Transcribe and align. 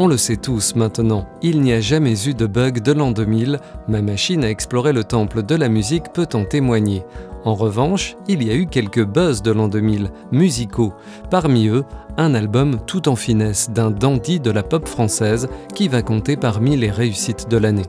On 0.00 0.06
le 0.06 0.16
sait 0.16 0.36
tous 0.36 0.76
maintenant, 0.76 1.26
il 1.42 1.60
n'y 1.60 1.72
a 1.72 1.80
jamais 1.80 2.28
eu 2.28 2.32
de 2.32 2.46
bug 2.46 2.82
de 2.82 2.92
l'an 2.92 3.10
2000, 3.10 3.58
ma 3.88 4.00
machine 4.00 4.44
à 4.44 4.48
explorer 4.48 4.92
le 4.92 5.02
temple 5.02 5.42
de 5.42 5.56
la 5.56 5.68
musique 5.68 6.12
peut 6.12 6.28
en 6.34 6.44
témoigner. 6.44 7.02
En 7.44 7.56
revanche, 7.56 8.16
il 8.28 8.44
y 8.44 8.50
a 8.52 8.54
eu 8.54 8.66
quelques 8.66 9.04
buzz 9.04 9.42
de 9.42 9.50
l'an 9.50 9.66
2000, 9.66 10.12
musicaux. 10.30 10.92
Parmi 11.32 11.66
eux, 11.66 11.82
un 12.16 12.34
album 12.34 12.78
tout 12.86 13.08
en 13.08 13.16
finesse 13.16 13.70
d'un 13.70 13.90
dandy 13.90 14.38
de 14.38 14.52
la 14.52 14.62
pop 14.62 14.86
française 14.86 15.48
qui 15.74 15.88
va 15.88 16.02
compter 16.02 16.36
parmi 16.36 16.76
les 16.76 16.92
réussites 16.92 17.48
de 17.50 17.56
l'année. 17.56 17.86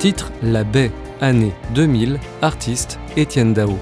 Titre 0.00 0.30
La 0.42 0.64
Baie, 0.64 0.90
année 1.22 1.54
2000, 1.74 2.20
artiste 2.42 2.98
Étienne 3.16 3.54
Dao. 3.54 3.72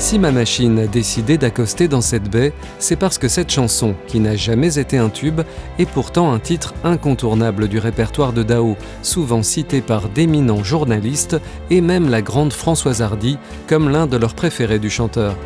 Si 0.00 0.18
ma 0.18 0.32
machine 0.32 0.78
a 0.78 0.86
décidé 0.86 1.36
d'accoster 1.36 1.86
dans 1.86 2.00
cette 2.00 2.30
baie, 2.30 2.54
c'est 2.78 2.96
parce 2.96 3.18
que 3.18 3.28
cette 3.28 3.50
chanson, 3.50 3.94
qui 4.06 4.18
n'a 4.18 4.34
jamais 4.34 4.78
été 4.78 4.96
un 4.96 5.10
tube, 5.10 5.42
est 5.78 5.88
pourtant 5.88 6.32
un 6.32 6.38
titre 6.38 6.72
incontournable 6.84 7.68
du 7.68 7.78
répertoire 7.78 8.32
de 8.32 8.42
Dao, 8.42 8.76
souvent 9.02 9.42
cité 9.42 9.82
par 9.82 10.08
d'éminents 10.08 10.64
journalistes 10.64 11.36
et 11.68 11.82
même 11.82 12.08
la 12.08 12.22
grande 12.22 12.54
Françoise 12.54 13.02
Hardy 13.02 13.36
comme 13.68 13.90
l'un 13.90 14.06
de 14.06 14.16
leurs 14.16 14.34
préférés 14.34 14.78
du 14.78 14.88
chanteur. 14.88 15.36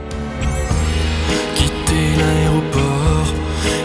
Quitter 1.57 2.17
l'aéroport 2.17 3.35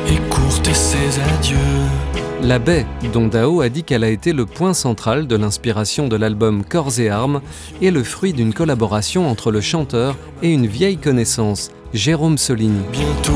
et 0.08 0.74
ses 0.74 1.20
adieux. 1.20 2.09
La 2.42 2.58
baie, 2.58 2.86
dont 3.12 3.28
Dao 3.28 3.60
a 3.60 3.68
dit 3.68 3.84
qu'elle 3.84 4.04
a 4.04 4.10
été 4.10 4.32
le 4.32 4.46
point 4.46 4.74
central 4.74 5.28
de 5.28 5.36
l'inspiration 5.36 6.08
de 6.08 6.16
l'album 6.16 6.64
Corps 6.64 6.98
et 7.00 7.10
Armes, 7.10 7.42
est 7.82 7.92
le 7.92 8.02
fruit 8.02 8.32
d'une 8.32 8.54
collaboration 8.54 9.30
entre 9.30 9.52
le 9.52 9.60
chanteur 9.60 10.16
et 10.42 10.54
une 10.54 10.66
vieille 10.66 10.98
connaissance, 10.98 11.70
Jérôme 11.94 12.38
Solini. 12.38 12.82
Bientôt 12.94 13.32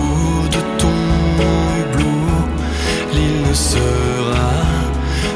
de 0.51 0.79
ton 0.79 0.87
l'île 3.13 3.49
ne 3.49 3.53
sera 3.53 4.51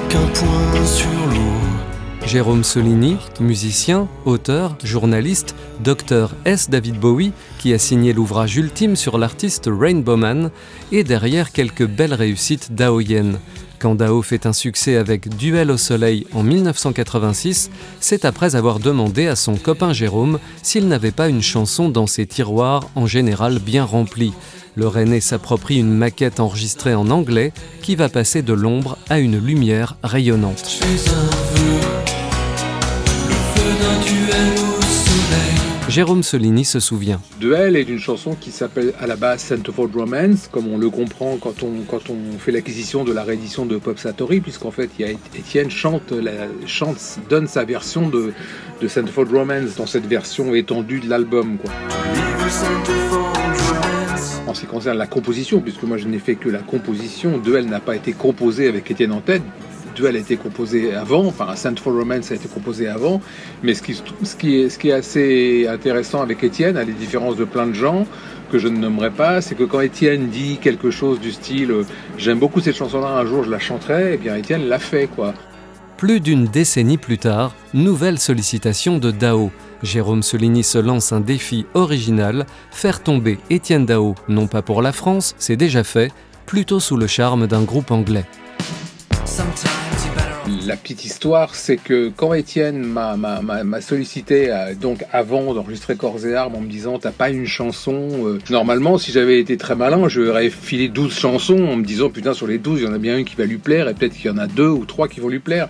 qu'un 0.07 0.27
point 0.33 0.85
sur 0.85 1.09
l'eau. 1.29 2.25
Jérôme 2.25 2.63
Solini, 2.63 3.17
musicien, 3.39 4.07
auteur, 4.25 4.77
journaliste, 4.83 5.55
docteur 5.81 6.35
S. 6.45 6.69
David 6.69 6.99
Bowie, 6.99 7.31
qui 7.57 7.73
a 7.73 7.77
signé 7.77 8.11
l'ouvrage 8.11 8.57
ultime 8.57 8.95
sur 8.95 9.17
l'artiste 9.17 9.69
Rainbow 9.71 10.17
Man, 10.17 10.51
et 10.91 11.03
derrière 11.03 11.51
quelques 11.51 11.85
belles 11.85 12.13
réussites 12.13 12.73
daoyennes. 12.73 13.39
Quand 13.79 13.93
Dao 13.93 14.23
fait 14.23 14.47
un 14.47 14.53
succès 14.53 14.95
avec 14.95 15.29
Duel 15.37 15.69
au 15.69 15.77
soleil 15.77 16.25
en 16.33 16.41
1986, 16.41 17.69
c'est 17.99 18.25
après 18.25 18.55
avoir 18.55 18.79
demandé 18.79 19.27
à 19.27 19.35
son 19.35 19.55
copain 19.55 19.93
Jérôme 19.93 20.39
s'il 20.63 20.87
n'avait 20.87 21.11
pas 21.11 21.29
une 21.29 21.43
chanson 21.43 21.89
dans 21.89 22.07
ses 22.07 22.25
tiroirs 22.25 22.89
en 22.95 23.05
général 23.05 23.59
bien 23.59 23.83
remplis. 23.83 24.33
Le 24.75 24.87
Rennais 24.87 25.21
s'approprie 25.21 25.77
une 25.77 25.93
maquette 25.93 26.39
enregistrée 26.39 26.95
en 26.95 27.09
anglais 27.11 27.53
qui 27.83 27.95
va 27.95 28.09
passer 28.09 28.41
de 28.41 28.53
l'ombre 28.53 28.97
à 29.09 29.19
une 29.19 29.37
lumière 29.37 29.97
rayonnante. 30.03 30.79
Jérôme 35.89 36.21
Solini 36.21 36.65
se 36.65 36.81
souvient. 36.81 37.21
Duel 37.39 37.77
est 37.77 37.83
une 37.83 37.97
chanson 37.97 38.35
qui 38.39 38.51
s'appelle 38.51 38.93
à 38.99 39.07
la 39.07 39.15
base 39.15 39.41
Centerfold 39.41 39.95
Romance, 39.95 40.49
comme 40.51 40.67
on 40.67 40.77
le 40.77 40.89
comprend 40.89 41.37
quand 41.37 41.63
on, 41.63 41.83
quand 41.87 42.09
on 42.09 42.37
fait 42.37 42.51
l'acquisition 42.51 43.05
de 43.05 43.13
la 43.13 43.23
réédition 43.23 43.65
de 43.65 43.77
Pop 43.77 43.97
Satori, 43.97 44.41
puisqu'en 44.41 44.71
fait, 44.71 44.89
y 44.99 45.05
a 45.05 45.11
Étienne 45.11 45.71
chante, 45.71 46.11
la, 46.11 46.47
chante, 46.65 47.19
donne 47.29 47.47
sa 47.47 47.63
version 47.63 48.09
de, 48.09 48.33
de 48.81 48.87
Centerfold 48.89 49.31
Romance 49.31 49.75
dans 49.77 49.85
cette 49.85 50.05
version 50.05 50.53
étendue 50.53 50.99
de 50.99 51.09
l'album. 51.09 51.57
En 54.45 54.53
ce 54.53 54.61
qui 54.61 54.67
concerne 54.67 54.97
la 54.97 55.07
composition, 55.07 55.61
puisque 55.61 55.83
moi 55.83 55.97
je 55.97 56.07
n'ai 56.07 56.19
fait 56.19 56.35
que 56.35 56.49
la 56.49 56.59
composition, 56.59 57.37
Duel 57.37 57.65
n'a 57.65 57.79
pas 57.79 57.95
été 57.95 58.11
composé 58.11 58.67
avec 58.67 58.91
Étienne 58.91 59.13
en 59.13 59.21
tête. 59.21 59.43
Duel 59.97 60.15
a 60.15 60.19
été 60.19 60.37
composé 60.37 60.93
avant, 60.93 61.25
enfin 61.25 61.55
Centerfold 61.55 61.97
Romance 61.97 62.31
a 62.31 62.35
été 62.35 62.47
composé 62.47 62.87
avant, 62.87 63.19
mais 63.63 63.73
ce 63.73 63.81
qui, 63.81 63.95
ce 63.95 64.35
qui, 64.35 64.61
est, 64.61 64.69
ce 64.69 64.77
qui 64.77 64.89
est 64.89 64.93
assez 64.93 65.67
intéressant 65.67 66.21
avec 66.21 66.43
Étienne, 66.43 66.77
à 66.77 66.85
la 66.85 66.91
différence 66.91 67.35
de 67.35 67.45
plein 67.45 67.65
de 67.65 67.73
gens 67.73 68.05
que 68.51 68.59
je 68.59 68.67
ne 68.67 68.77
nommerai 68.77 69.09
pas, 69.09 69.41
c'est 69.41 69.55
que 69.55 69.63
quand 69.63 69.81
Étienne 69.81 70.27
dit 70.27 70.59
quelque 70.61 70.91
chose 70.91 71.19
du 71.19 71.31
style 71.31 71.71
euh, 71.71 71.83
j'aime 72.17 72.37
beaucoup 72.37 72.61
cette 72.61 72.75
chanson-là, 72.75 73.07
un 73.07 73.25
jour 73.25 73.43
je 73.43 73.49
la 73.49 73.59
chanterai, 73.59 74.13
eh 74.13 74.17
bien 74.17 74.35
Étienne 74.35 74.67
l'a 74.67 74.79
fait 74.79 75.07
quoi. 75.07 75.33
Plus 75.97 76.19
d'une 76.19 76.45
décennie 76.45 76.99
plus 76.99 77.17
tard, 77.17 77.55
nouvelle 77.73 78.19
sollicitation 78.19 78.99
de 78.99 79.09
Dao. 79.09 79.51
Jérôme 79.81 80.21
Solini 80.21 80.63
se 80.63 80.77
lance 80.77 81.11
un 81.11 81.21
défi 81.21 81.65
original, 81.73 82.45
faire 82.69 83.01
tomber 83.01 83.39
Étienne 83.49 83.87
Dao, 83.87 84.13
non 84.27 84.45
pas 84.45 84.61
pour 84.61 84.83
la 84.83 84.91
France, 84.91 85.33
c'est 85.39 85.57
déjà 85.57 85.83
fait, 85.83 86.11
plutôt 86.45 86.79
sous 86.79 86.97
le 86.97 87.07
charme 87.07 87.47
d'un 87.47 87.63
groupe 87.63 87.89
anglais. 87.89 88.25
La 90.67 90.75
petite 90.75 91.05
histoire, 91.05 91.55
c'est 91.55 91.77
que 91.77 92.11
quand 92.13 92.33
Étienne 92.33 92.83
m'a- 92.83 93.79
sollicité, 93.79 94.51
euh, 94.51 94.75
donc 94.75 95.05
avant 95.13 95.53
d'enregistrer 95.53 95.95
Corps 95.95 96.25
et 96.25 96.35
Armes, 96.35 96.55
en 96.55 96.59
me 96.59 96.67
disant 96.67 96.99
T'as 96.99 97.13
pas 97.13 97.29
une 97.29 97.45
chanson 97.45 98.09
euh, 98.25 98.39
Normalement, 98.49 98.97
si 98.97 99.13
j'avais 99.13 99.39
été 99.39 99.55
très 99.55 99.77
malin, 99.77 100.09
je 100.09 100.19
lui 100.19 100.27
aurais 100.27 100.49
filé 100.49 100.89
12 100.89 101.17
chansons 101.17 101.65
en 101.69 101.77
me 101.77 101.85
disant 101.85 102.09
Putain, 102.09 102.33
sur 102.33 102.47
les 102.47 102.57
12, 102.57 102.81
il 102.81 102.83
y 102.83 102.87
en 102.87 102.91
a 102.91 102.97
bien 102.97 103.17
une 103.17 103.23
qui 103.23 103.37
va 103.37 103.45
lui 103.45 103.59
plaire, 103.59 103.87
et 103.87 103.93
peut-être 103.93 104.11
qu'il 104.11 104.25
y 104.25 104.29
en 104.29 104.37
a 104.37 104.47
deux 104.47 104.67
ou 104.67 104.83
trois 104.83 105.07
qui 105.07 105.21
vont 105.21 105.29
lui 105.29 105.39
plaire. 105.39 105.69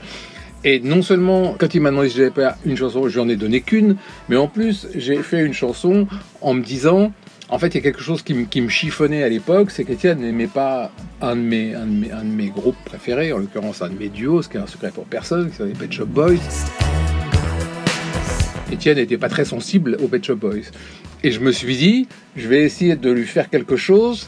Et 0.63 0.79
non 0.79 1.03
seulement, 1.03 1.55
quand 1.59 1.75
il 1.75 1.81
m'a 1.81 1.91
demandé 1.91 2.09
si 2.09 2.17
j'avais 2.17 2.31
pas 2.31 2.57
une 2.65 2.75
chanson, 2.75 3.07
je 3.07 3.19
ai 3.19 3.35
donné 3.35 3.61
qu'une, 3.61 3.97
mais 4.29 4.35
en 4.35 4.47
plus, 4.47 4.87
j'ai 4.95 5.17
fait 5.21 5.45
une 5.45 5.53
chanson 5.53 6.07
en 6.41 6.55
me 6.55 6.63
disant 6.63 7.11
en 7.49 7.59
fait, 7.59 7.67
il 7.67 7.75
y 7.75 7.77
a 7.77 7.81
quelque 7.81 8.01
chose 8.01 8.23
qui 8.23 8.33
me, 8.33 8.69
chiffonnait 8.69 9.23
à 9.23 9.29
l'époque, 9.29 9.71
c'est 9.71 9.85
qu'Étienne 9.85 10.19
n'aimait 10.19 10.47
pas 10.47 10.91
un 11.21 11.35
de, 11.35 11.41
mes, 11.41 12.49
groupes 12.49 12.77
préférés, 12.83 13.31
en 13.31 13.37
l'occurrence 13.37 13.81
un 13.81 13.89
de 13.89 13.97
mes 13.97 14.09
duos, 14.09 14.41
ce 14.41 14.49
qui 14.49 14.57
est 14.57 14.59
un 14.59 14.67
secret 14.67 14.91
pour 14.91 15.05
personne, 15.05 15.49
qui 15.49 15.55
s'appelle 15.55 15.73
Pet 15.73 15.91
Shop 15.91 16.07
Boys. 16.07 16.35
Étienne 18.71 18.97
n'était 18.97 19.17
pas 19.17 19.29
très 19.29 19.45
sensible 19.45 19.97
aux 20.03 20.09
Pet 20.09 20.23
Shop 20.23 20.35
Boys. 20.35 20.71
Et 21.23 21.31
je 21.31 21.39
me 21.39 21.51
suis 21.51 21.77
dit, 21.77 22.07
je 22.35 22.47
vais 22.49 22.63
essayer 22.63 22.97
de 22.97 23.11
lui 23.11 23.25
faire 23.25 23.49
quelque 23.49 23.77
chose 23.77 24.27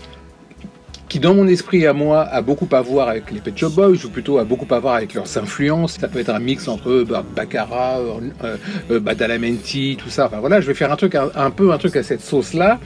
qui, 1.09 1.19
dans 1.19 1.33
mon 1.33 1.47
esprit 1.47 1.85
à 1.87 1.93
moi, 1.93 2.21
a 2.21 2.41
beaucoup 2.41 2.67
à 2.71 2.81
voir 2.81 3.09
avec 3.09 3.31
les 3.31 3.39
Pet 3.39 3.57
Shop 3.57 3.71
Boys, 3.71 4.05
ou 4.05 4.09
plutôt 4.09 4.37
a 4.37 4.43
beaucoup 4.43 4.71
à 4.73 4.79
voir 4.79 4.93
avec 4.93 5.15
leurs 5.15 5.37
influences. 5.37 5.97
Ça 5.99 6.07
peut 6.07 6.19
être 6.19 6.29
un 6.29 6.39
mix 6.39 6.67
entre 6.67 7.03
bah, 7.03 7.25
Baccarat, 7.35 7.99
euh, 8.43 8.57
euh, 8.91 8.99
Badalamenti, 8.99 9.97
tout 10.01 10.09
ça. 10.09 10.27
Enfin 10.27 10.39
voilà, 10.39 10.61
je 10.61 10.67
vais 10.67 10.75
faire 10.75 10.91
un 10.91 10.95
truc, 10.95 11.15
un, 11.15 11.29
un 11.35 11.49
peu 11.49 11.73
un 11.73 11.77
truc 11.79 11.95
à 11.95 12.03
cette 12.03 12.21
sauce-là. 12.21 12.79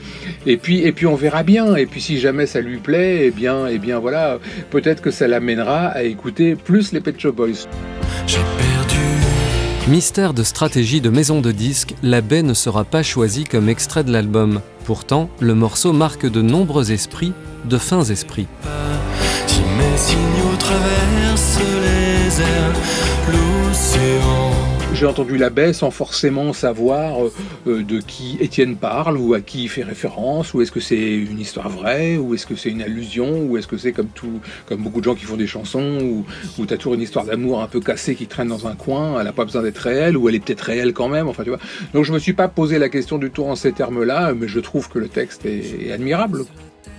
Et 0.46 0.56
puis, 0.56 0.80
et 0.80 0.92
puis 0.92 1.06
on 1.06 1.14
verra 1.14 1.42
bien. 1.42 1.76
Et 1.76 1.84
puis 1.84 2.00
si 2.00 2.18
jamais 2.18 2.46
ça 2.46 2.62
lui 2.62 2.78
plaît, 2.78 3.26
eh 3.26 3.30
bien, 3.30 3.66
eh 3.66 3.78
bien 3.78 3.98
voilà, 3.98 4.38
peut-être 4.70 5.02
que 5.02 5.10
ça 5.10 5.28
l'amènera 5.28 5.88
à 5.88 6.02
écouter 6.02 6.56
plus 6.56 6.92
les 6.92 7.00
Pet 7.00 7.18
Shop 7.20 7.32
Boys. 7.32 7.68
J'ai 8.26 8.38
perdu. 8.38 9.00
Mystère 9.86 10.32
de 10.32 10.42
stratégie 10.42 11.02
de 11.02 11.10
maison 11.10 11.42
de 11.42 11.52
disques, 11.52 11.94
La 12.02 12.22
baie 12.22 12.42
ne 12.42 12.54
sera 12.54 12.84
pas 12.84 13.02
choisie 13.02 13.44
comme 13.44 13.68
extrait 13.68 14.02
de 14.02 14.10
l'album. 14.10 14.62
Pourtant, 14.86 15.28
le 15.40 15.54
morceau 15.54 15.92
marque 15.92 16.24
de 16.24 16.40
nombreux 16.40 16.90
esprits, 16.90 17.34
de 17.64 17.78
fins 17.78 18.04
esprits. 18.04 18.46
Si 19.46 19.60
mes 19.60 19.96
signaux 19.96 20.56
traversent 20.58 21.60
les 21.60 22.40
airs, 22.40 22.74
l'océan. 23.28 24.50
J'ai 24.94 25.06
entendu 25.06 25.36
la 25.36 25.50
baie 25.50 25.72
sans 25.72 25.90
forcément 25.90 26.52
savoir 26.52 27.24
euh, 27.24 27.32
euh, 27.66 27.82
de 27.82 27.98
qui 27.98 28.36
Étienne 28.38 28.76
parle 28.76 29.18
ou 29.18 29.34
à 29.34 29.40
qui 29.40 29.64
il 29.64 29.68
fait 29.68 29.82
référence, 29.82 30.54
ou 30.54 30.62
est-ce 30.62 30.70
que 30.70 30.78
c'est 30.78 31.16
une 31.16 31.40
histoire 31.40 31.68
vraie, 31.68 32.16
ou 32.16 32.34
est-ce 32.34 32.46
que 32.46 32.54
c'est 32.54 32.70
une 32.70 32.80
allusion, 32.80 33.40
ou 33.42 33.56
est-ce 33.56 33.66
que 33.66 33.76
c'est 33.76 33.92
comme 33.92 34.06
tout, 34.06 34.40
comme 34.66 34.82
beaucoup 34.82 35.00
de 35.00 35.04
gens 35.04 35.16
qui 35.16 35.24
font 35.24 35.36
des 35.36 35.48
chansons, 35.48 35.98
où, 36.00 36.24
où 36.58 36.66
t'as 36.66 36.76
toujours 36.76 36.94
une 36.94 37.02
histoire 37.02 37.24
d'amour 37.24 37.60
un 37.60 37.66
peu 37.66 37.80
cassée 37.80 38.14
qui 38.14 38.28
traîne 38.28 38.48
dans 38.48 38.68
un 38.68 38.76
coin, 38.76 39.20
elle 39.20 39.26
a 39.26 39.32
pas 39.32 39.44
besoin 39.44 39.62
d'être 39.62 39.78
réelle, 39.78 40.16
ou 40.16 40.28
elle 40.28 40.36
est 40.36 40.44
peut-être 40.44 40.60
réelle 40.60 40.92
quand 40.92 41.08
même, 41.08 41.26
enfin 41.26 41.42
tu 41.42 41.50
vois. 41.50 41.60
Donc 41.92 42.04
je 42.04 42.12
me 42.12 42.20
suis 42.20 42.34
pas 42.34 42.46
posé 42.46 42.78
la 42.78 42.88
question 42.88 43.18
du 43.18 43.30
tout 43.30 43.44
en 43.44 43.56
ces 43.56 43.72
termes-là, 43.72 44.32
mais 44.32 44.46
je 44.46 44.60
trouve 44.60 44.88
que 44.88 45.00
le 45.00 45.08
texte 45.08 45.44
est, 45.44 45.88
est 45.88 45.92
admirable. 45.92 46.44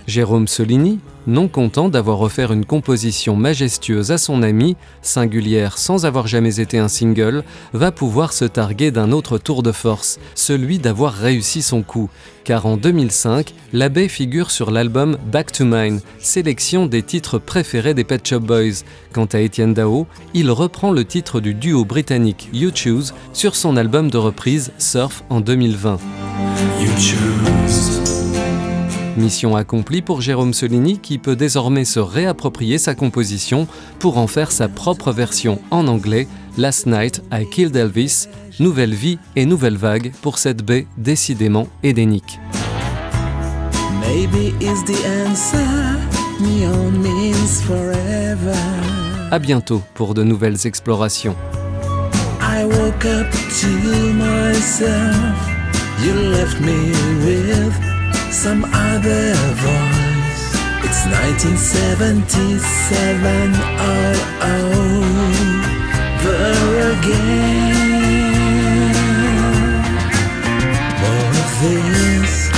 Jérôme 0.06 0.46
Solini, 0.46 1.00
non 1.26 1.48
content 1.48 1.88
d'avoir 1.88 2.20
offert 2.20 2.52
une 2.52 2.64
composition 2.64 3.34
majestueuse 3.34 4.12
à 4.12 4.18
son 4.18 4.42
ami, 4.42 4.76
singulière 5.02 5.78
sans 5.78 6.06
avoir 6.06 6.26
jamais 6.26 6.60
été 6.60 6.78
un 6.78 6.88
single, 6.88 7.42
va 7.72 7.90
pouvoir 7.90 8.32
se 8.32 8.44
targuer 8.44 8.90
d'un 8.90 9.10
autre 9.10 9.38
tour 9.38 9.62
de 9.62 9.72
force, 9.72 10.18
celui 10.34 10.78
d'avoir 10.78 11.12
réussi 11.12 11.62
son 11.62 11.82
coup. 11.82 12.08
Car 12.44 12.66
en 12.66 12.76
2005, 12.76 13.52
l'abbé 13.72 14.08
figure 14.08 14.52
sur 14.52 14.70
l'album 14.70 15.18
Back 15.32 15.50
to 15.50 15.64
Mine, 15.64 16.00
sélection 16.20 16.86
des 16.86 17.02
titres 17.02 17.38
préférés 17.38 17.94
des 17.94 18.04
Pet 18.04 18.24
Shop 18.24 18.40
Boys. 18.40 18.84
Quant 19.12 19.26
à 19.32 19.42
Etienne 19.42 19.74
Dao, 19.74 20.06
il 20.32 20.50
reprend 20.52 20.92
le 20.92 21.04
titre 21.04 21.40
du 21.40 21.54
duo 21.54 21.84
britannique 21.84 22.48
You 22.52 22.70
Choose 22.72 23.14
sur 23.32 23.56
son 23.56 23.76
album 23.76 24.10
de 24.10 24.18
reprise 24.18 24.72
Surf 24.78 25.24
en 25.28 25.40
2020. 25.40 25.98
You 26.80 26.90
choose. 26.98 28.15
Mission 29.16 29.56
accomplie 29.56 30.02
pour 30.02 30.20
Jérôme 30.20 30.52
Solini 30.52 30.98
qui 30.98 31.18
peut 31.18 31.36
désormais 31.36 31.84
se 31.84 32.00
réapproprier 32.00 32.78
sa 32.78 32.94
composition 32.94 33.66
pour 33.98 34.18
en 34.18 34.26
faire 34.26 34.52
sa 34.52 34.68
propre 34.68 35.12
version 35.12 35.60
en 35.70 35.86
anglais 35.88 36.28
Last 36.58 36.86
Night 36.86 37.22
I 37.32 37.46
Killed 37.50 37.74
Elvis, 37.74 38.28
nouvelle 38.60 38.94
vie 38.94 39.18
et 39.34 39.46
nouvelle 39.46 39.76
vague 39.76 40.12
pour 40.22 40.38
cette 40.38 40.62
baie 40.64 40.86
décidément 40.98 41.68
édénique. 41.82 42.38
A 49.30 49.38
bientôt 49.38 49.82
pour 49.94 50.14
de 50.14 50.22
nouvelles 50.22 50.66
explorations. 50.66 51.36
I 52.40 52.64
woke 52.64 53.04
up 53.04 53.30
to 53.60 53.68
myself. 54.14 55.56
You 56.04 56.12
left 56.30 56.60
me 56.60 56.92
with 57.24 57.95
some 58.36 58.64
other 58.66 59.32
voice. 59.64 60.44
It's 60.84 61.06
1977 61.08 63.56
all 63.80 64.16
over 64.60 66.36
again. 66.92 68.92
More 71.00 71.32
of 71.42 71.50
this, 71.64 72.52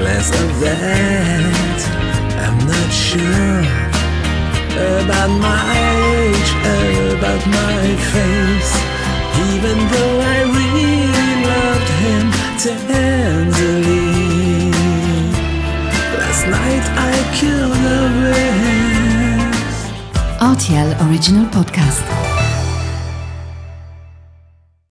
less 0.00 0.32
of 0.42 0.48
that. 0.64 1.76
I'm 2.44 2.58
not 2.64 2.88
sure 2.88 3.60
about 5.04 5.28
my 5.44 5.76
age, 6.08 6.50
about 7.18 7.42
my 7.60 7.84
face. 8.12 8.72
Even 9.52 9.76
though 9.92 10.16
I 10.34 10.36
really 10.56 11.04
loved 11.52 11.90
him 12.00 12.24
tenderly. 12.58 13.25
RTL 20.40 20.94
Original 21.08 21.46
Podcast. 21.50 22.25